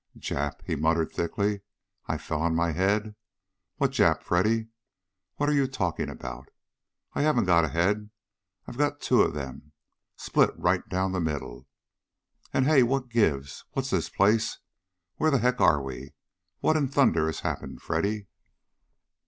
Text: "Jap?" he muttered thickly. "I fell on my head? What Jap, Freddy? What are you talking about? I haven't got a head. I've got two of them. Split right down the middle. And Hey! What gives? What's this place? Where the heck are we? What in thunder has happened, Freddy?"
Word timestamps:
"Jap?" 0.17 0.61
he 0.65 0.75
muttered 0.75 1.11
thickly. 1.11 1.61
"I 2.07 2.17
fell 2.17 2.41
on 2.41 2.55
my 2.55 2.71
head? 2.71 3.13
What 3.75 3.91
Jap, 3.91 4.23
Freddy? 4.23 4.69
What 5.35 5.47
are 5.47 5.53
you 5.53 5.67
talking 5.67 6.09
about? 6.09 6.49
I 7.13 7.21
haven't 7.21 7.45
got 7.45 7.65
a 7.65 7.67
head. 7.67 8.09
I've 8.65 8.79
got 8.79 8.99
two 8.99 9.21
of 9.21 9.35
them. 9.35 9.73
Split 10.15 10.57
right 10.57 10.89
down 10.89 11.11
the 11.11 11.21
middle. 11.21 11.67
And 12.51 12.65
Hey! 12.65 12.81
What 12.81 13.09
gives? 13.09 13.63
What's 13.73 13.91
this 13.91 14.09
place? 14.09 14.57
Where 15.17 15.29
the 15.29 15.37
heck 15.37 15.61
are 15.61 15.83
we? 15.83 16.13
What 16.61 16.77
in 16.77 16.87
thunder 16.87 17.27
has 17.27 17.41
happened, 17.41 17.83
Freddy?" 17.83 18.25